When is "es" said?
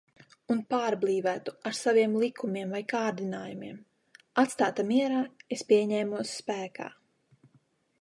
5.59-5.67